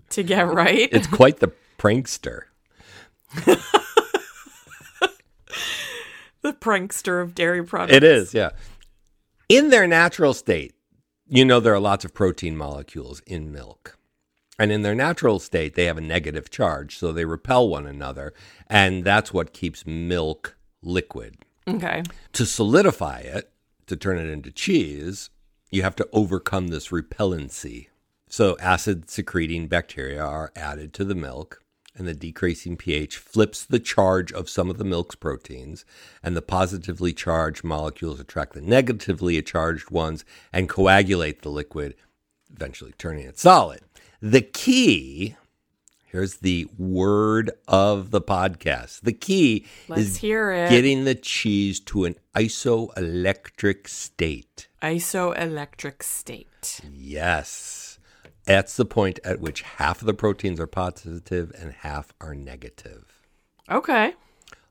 To 0.09 0.23
get 0.23 0.47
right, 0.47 0.89
It's 0.91 1.07
quite 1.07 1.39
the 1.39 1.53
prankster. 1.77 2.41
the 6.41 6.53
prankster 6.53 7.21
of 7.21 7.33
dairy 7.35 7.63
products. 7.63 7.95
It 7.95 8.03
is, 8.03 8.33
yeah. 8.33 8.49
In 9.47 9.69
their 9.69 9.87
natural 9.87 10.33
state, 10.33 10.73
you 11.27 11.45
know 11.45 11.61
there 11.61 11.73
are 11.73 11.79
lots 11.79 12.03
of 12.03 12.13
protein 12.13 12.57
molecules 12.57 13.21
in 13.25 13.51
milk. 13.51 13.97
And 14.61 14.71
in 14.71 14.83
their 14.83 14.93
natural 14.93 15.39
state, 15.39 15.73
they 15.73 15.85
have 15.85 15.97
a 15.97 16.01
negative 16.01 16.51
charge, 16.51 16.95
so 16.95 17.11
they 17.11 17.25
repel 17.25 17.67
one 17.67 17.87
another. 17.87 18.31
And 18.67 19.03
that's 19.03 19.33
what 19.33 19.53
keeps 19.53 19.87
milk 19.87 20.55
liquid. 20.83 21.37
Okay. 21.67 22.03
To 22.33 22.45
solidify 22.45 23.21
it, 23.21 23.51
to 23.87 23.95
turn 23.95 24.19
it 24.19 24.29
into 24.29 24.51
cheese, 24.51 25.31
you 25.71 25.81
have 25.81 25.95
to 25.95 26.07
overcome 26.13 26.67
this 26.67 26.89
repellency. 26.89 27.87
So 28.29 28.55
acid 28.59 29.09
secreting 29.09 29.65
bacteria 29.65 30.23
are 30.23 30.51
added 30.55 30.93
to 30.93 31.05
the 31.05 31.15
milk, 31.15 31.63
and 31.95 32.07
the 32.07 32.13
decreasing 32.13 32.77
pH 32.77 33.17
flips 33.17 33.65
the 33.65 33.79
charge 33.79 34.31
of 34.31 34.47
some 34.47 34.69
of 34.69 34.77
the 34.77 34.83
milk's 34.83 35.15
proteins, 35.15 35.85
and 36.21 36.37
the 36.37 36.41
positively 36.43 37.13
charged 37.13 37.63
molecules 37.63 38.19
attract 38.19 38.53
the 38.53 38.61
negatively 38.61 39.41
charged 39.41 39.89
ones 39.89 40.23
and 40.53 40.69
coagulate 40.69 41.41
the 41.41 41.49
liquid, 41.49 41.95
eventually 42.53 42.93
turning 42.99 43.25
it 43.25 43.39
solid. 43.39 43.81
The 44.21 44.41
key 44.41 45.35
Here's 46.05 46.35
the 46.35 46.67
word 46.77 47.51
of 47.69 48.11
the 48.11 48.21
podcast. 48.21 48.99
The 48.99 49.13
key 49.13 49.65
Let's 49.87 50.01
is 50.01 50.19
getting 50.19 51.05
the 51.05 51.15
cheese 51.15 51.79
to 51.79 52.03
an 52.03 52.15
isoelectric 52.35 53.87
state. 53.87 54.67
Isoelectric 54.83 56.03
state. 56.03 56.81
Yes. 56.91 57.97
That's 58.43 58.75
the 58.75 58.83
point 58.83 59.19
at 59.23 59.39
which 59.39 59.61
half 59.61 60.01
of 60.01 60.05
the 60.05 60.13
proteins 60.13 60.59
are 60.59 60.67
positive 60.67 61.53
and 61.57 61.71
half 61.71 62.13
are 62.19 62.35
negative. 62.35 63.05
Okay. 63.71 64.13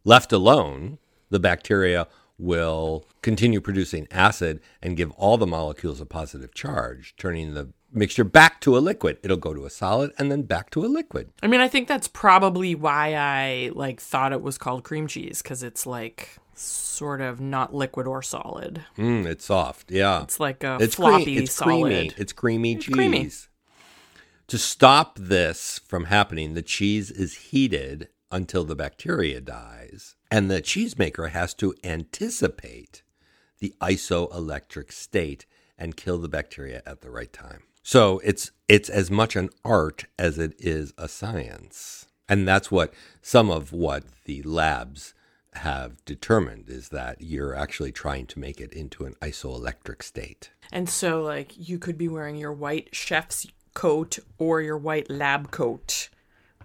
Left 0.04 0.30
alone, 0.30 0.98
the 1.30 1.40
bacteria 1.40 2.06
will 2.36 3.06
continue 3.22 3.62
producing 3.62 4.06
acid 4.10 4.60
and 4.82 4.96
give 4.96 5.10
all 5.12 5.38
the 5.38 5.46
molecules 5.46 6.02
a 6.02 6.06
positive 6.06 6.54
charge, 6.54 7.14
turning 7.16 7.54
the 7.54 7.72
mixture 7.92 8.24
back 8.24 8.60
to 8.62 8.76
a 8.76 8.80
liquid. 8.80 9.18
It'll 9.22 9.36
go 9.36 9.54
to 9.54 9.64
a 9.66 9.70
solid 9.70 10.12
and 10.18 10.30
then 10.30 10.42
back 10.42 10.70
to 10.70 10.84
a 10.84 10.88
liquid. 10.88 11.30
I 11.42 11.46
mean, 11.46 11.60
I 11.60 11.68
think 11.68 11.88
that's 11.88 12.08
probably 12.08 12.74
why 12.74 13.14
I 13.14 13.70
like 13.74 14.00
thought 14.00 14.32
it 14.32 14.42
was 14.42 14.58
called 14.58 14.84
cream 14.84 15.06
cheese 15.06 15.42
because 15.42 15.62
it's 15.62 15.86
like 15.86 16.38
sort 16.54 17.20
of 17.20 17.40
not 17.40 17.74
liquid 17.74 18.06
or 18.06 18.22
solid. 18.22 18.82
Mm, 18.98 19.24
it's 19.26 19.46
soft. 19.46 19.90
Yeah. 19.90 20.22
It's 20.22 20.38
like 20.38 20.62
a 20.62 20.76
It's, 20.80 20.94
cre- 20.94 21.02
floppy 21.02 21.38
it's 21.38 21.52
solid. 21.52 21.82
creamy. 21.90 22.12
It's 22.16 22.32
creamy 22.32 22.76
cheese. 22.76 22.94
creamy. 22.94 23.30
To 24.48 24.58
stop 24.58 25.16
this 25.18 25.78
from 25.86 26.04
happening, 26.06 26.54
the 26.54 26.62
cheese 26.62 27.10
is 27.10 27.34
heated 27.36 28.08
until 28.32 28.64
the 28.64 28.74
bacteria 28.76 29.40
dies, 29.40 30.16
and 30.30 30.50
the 30.50 30.60
cheesemaker 30.60 31.30
has 31.30 31.54
to 31.54 31.74
anticipate 31.84 33.02
the 33.58 33.74
isoelectric 33.80 34.92
state 34.92 35.46
and 35.78 35.96
kill 35.96 36.18
the 36.18 36.28
bacteria 36.28 36.82
at 36.84 37.00
the 37.00 37.10
right 37.10 37.32
time. 37.32 37.62
So 37.82 38.20
it's 38.24 38.50
it's 38.68 38.88
as 38.88 39.10
much 39.10 39.36
an 39.36 39.50
art 39.64 40.04
as 40.18 40.38
it 40.38 40.54
is 40.58 40.92
a 40.96 41.08
science. 41.08 42.06
And 42.28 42.46
that's 42.46 42.70
what 42.70 42.94
some 43.22 43.50
of 43.50 43.72
what 43.72 44.04
the 44.24 44.42
labs 44.42 45.14
have 45.54 46.04
determined 46.04 46.68
is 46.68 46.90
that 46.90 47.20
you're 47.20 47.54
actually 47.54 47.90
trying 47.90 48.26
to 48.26 48.38
make 48.38 48.60
it 48.60 48.72
into 48.72 49.04
an 49.04 49.14
isoelectric 49.20 50.02
state. 50.02 50.50
And 50.70 50.88
so, 50.88 51.22
like, 51.22 51.52
you 51.56 51.78
could 51.78 51.98
be 51.98 52.06
wearing 52.08 52.36
your 52.36 52.52
white 52.52 52.94
chef's 52.94 53.46
coat 53.74 54.18
or 54.38 54.60
your 54.60 54.78
white 54.78 55.10
lab 55.10 55.50
coat 55.50 56.08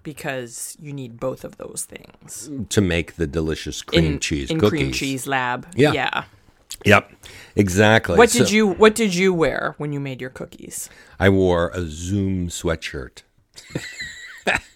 because 0.03 0.77
you 0.79 0.93
need 0.93 1.19
both 1.19 1.43
of 1.43 1.57
those 1.57 1.87
things 1.87 2.49
to 2.69 2.79
make 2.79 3.15
the 3.15 3.25
delicious 3.25 3.81
cream 3.81 4.05
in, 4.05 4.19
cheese 4.19 4.51
in 4.51 4.59
cookies. 4.59 4.79
cream 4.79 4.91
cheese 4.91 5.25
lab. 5.25 5.67
Yeah. 5.75 5.93
yeah. 5.93 6.23
Yep, 6.83 7.11
exactly. 7.55 8.17
What 8.17 8.29
So 8.29 8.39
did 8.39 8.51
you 8.51 8.67
What 8.67 8.95
did 8.95 9.15
you 9.15 9.33
wear 9.33 9.75
when 9.77 9.93
you 9.93 9.99
made 9.99 10.21
your 10.21 10.29
cookies? 10.29 10.89
I 11.19 11.29
wore 11.29 11.69
a 11.69 11.85
Zoom 11.85 12.49
sweatshirt. 12.49 13.23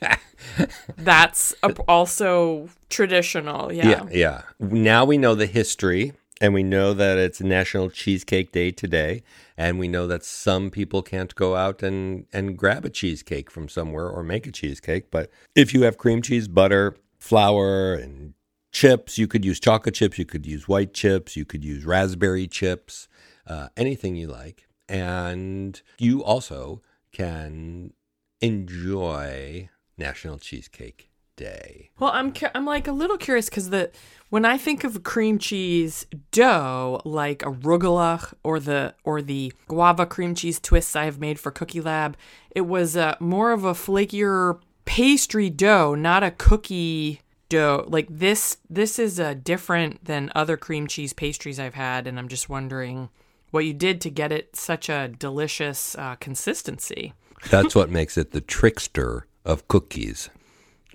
That's 0.98 1.56
a, 1.64 1.74
also 1.88 2.70
traditional. 2.90 3.72
Yeah. 3.72 3.90
Yeah, 3.90 4.08
yeah. 4.12 4.42
Now 4.60 5.06
we 5.06 5.18
know 5.18 5.36
the 5.36 5.46
history, 5.46 6.14
and 6.42 6.54
we 6.54 6.64
know 6.64 6.94
that 6.94 7.18
it's 7.18 7.42
National 7.42 7.90
Cheesecake 7.90 8.52
Day 8.52 8.72
today, 8.72 9.24
and 9.58 9.80
we 9.80 9.88
know 9.88 10.08
that 10.08 10.24
some 10.24 10.70
people 10.70 11.02
can't 11.02 11.34
go 11.36 11.56
out 11.56 11.84
and 11.84 12.26
and 12.34 12.58
grab 12.58 12.86
a 12.86 12.90
cheesecake 12.90 13.52
from 13.52 13.70
somewhere 13.70 14.10
or 14.10 14.24
make 14.24 14.48
a 14.48 14.52
cheesecake. 14.52 15.12
But 15.12 15.30
if 15.56 15.74
you 15.74 15.84
have 15.84 15.98
cream 15.98 16.22
cheese, 16.22 16.48
butter, 16.48 16.96
flour, 17.20 17.94
and 17.94 18.34
chips, 18.71 19.17
you 19.17 19.27
could 19.27 19.45
use 19.45 19.60
chocolate 19.60 19.95
chips, 19.95 20.17
you 20.17 20.25
could 20.25 20.45
use 20.45 20.67
white 20.67 20.93
chips, 20.93 21.36
you 21.36 21.45
could 21.45 21.63
use 21.63 21.86
raspberry 21.86 22.47
chips, 22.47 23.08
uh, 23.47 23.69
anything 23.75 24.15
you 24.15 24.27
like, 24.27 24.67
and 24.88 25.82
you 25.97 26.23
also 26.23 26.82
can 27.12 27.93
enjoy 28.41 29.69
National 29.97 30.38
Cheesecake 30.38 31.10
day. 31.36 31.89
Well, 31.99 32.12
I'm 32.13 32.34
cu- 32.34 32.49
I'm 32.53 32.65
like 32.65 32.88
a 32.88 32.91
little 32.91 33.17
curious 33.17 33.49
because 33.49 33.69
the 33.69 33.91
when 34.29 34.45
I 34.45 34.58
think 34.58 34.84
of 34.84 35.03
cream 35.03 35.39
cheese 35.39 36.05
dough, 36.32 37.01
like 37.05 37.41
a 37.43 37.51
rugula 37.51 38.34
or 38.43 38.60
the 38.60 38.93
or 39.03 39.21
the 39.21 39.53
guava 39.67 40.05
cream 40.05 40.36
cheese 40.36 40.60
twists 40.60 40.95
I 40.95 41.05
have 41.05 41.19
made 41.19 41.39
for 41.39 41.51
Cookie 41.51 41.82
Lab, 41.82 42.17
it 42.51 42.62
was 42.62 42.97
uh, 42.97 43.15
more 43.19 43.51
of 43.51 43.63
a 43.63 43.73
flakier 43.73 44.60
pastry 44.86 45.49
dough, 45.49 45.95
not 45.95 46.23
a 46.23 46.32
cookie 46.32 47.21
dough. 47.50 47.86
Like 47.88 48.08
this, 48.10 48.58
this 48.70 49.00
is 49.00 49.20
uh, 49.20 49.34
different 49.34 50.06
than 50.06 50.32
other 50.36 50.56
cream 50.56 50.88
cheese 50.88 51.14
pastries 51.14 51.60
I've 51.60 51.74
had, 51.74 52.08
and 52.08 52.18
I'm 52.18 52.28
just 52.28 52.50
wondering 52.50 53.10
what 53.52 53.66
you 53.66 53.74
did 53.74 54.00
to 54.02 54.10
get 54.10 54.32
it 54.32 54.56
such 54.56 54.90
a 54.90 55.08
delicious 55.08 55.96
uh, 55.96 56.16
consistency. 56.16 57.14
That's 57.50 57.76
what 57.76 57.90
makes 57.90 58.18
it 58.18 58.32
the 58.32 58.42
trickster 58.42 59.28
of 59.46 59.68
cookies. 59.68 60.30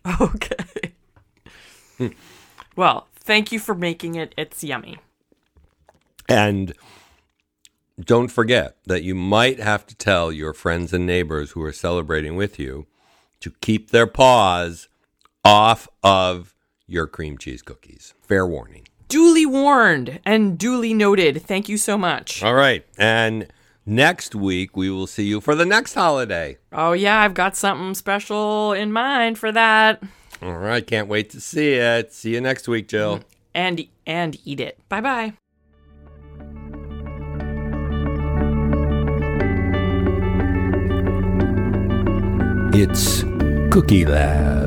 Okay. 0.21 0.93
well, 2.77 3.09
thank 3.15 3.51
you 3.51 3.59
for 3.59 3.75
making 3.75 4.17
it. 4.17 4.35
It's 4.37 4.63
yummy. 4.63 4.99
And 6.29 6.75
don't 7.99 8.29
forget 8.29 8.77
that 8.85 9.03
you 9.03 9.15
might 9.15 9.61
have 9.61 9.87
to 9.87 9.95
tell 9.95 10.31
your 10.31 10.53
friends 10.53 10.93
and 10.93 11.07
neighbors 11.07 11.53
who 11.53 11.63
are 11.63 11.73
celebrating 11.73 12.37
with 12.37 12.59
you 12.59 12.87
to 13.41 13.53
keep 13.63 13.91
their 13.91 14.07
paws 14.07 14.89
off 15.45 15.89
of 16.03 16.55
your 16.87 17.07
cream 17.07 17.39
cheese 17.39 17.63
cookies. 17.63 18.15
Fair 18.23 18.47
warning. 18.47 18.87
Duly 19.09 19.47
warned 19.47 20.21
and 20.25 20.59
duly 20.59 20.95
noted. 20.95 21.43
Thank 21.43 21.69
you 21.69 21.77
so 21.77 21.99
much. 21.99 22.43
All 22.43 22.55
right. 22.55 22.85
And 22.99 23.49
next 23.87 24.35
week, 24.35 24.77
we 24.77 24.91
will 24.91 25.07
see 25.07 25.25
you 25.25 25.41
for 25.41 25.55
the 25.55 25.67
next 25.67 25.95
holiday. 25.95 26.59
Oh, 26.73 26.93
yeah, 26.93 27.21
I've 27.21 27.35
got 27.35 27.57
something 27.57 27.95
special 27.95 28.73
in 28.73 28.93
mind 28.93 29.39
for 29.39 29.53
that. 29.53 30.03
All 30.43 30.57
right. 30.57 30.87
Can't 30.87 31.09
wait 31.09 31.31
to 31.31 31.41
see 31.41 31.75
it. 31.75 32.13
See 32.13 32.35
you 32.35 32.41
next 32.41 32.67
week, 32.67 32.89
Jill. 32.89 33.21
And 33.55 33.87
and 34.07 34.37
eat 34.45 34.61
it. 34.61 34.79
Bye-bye. 34.89 35.35
It's 42.77 43.23
Cookie 43.73 44.05
Lab. 44.05 44.64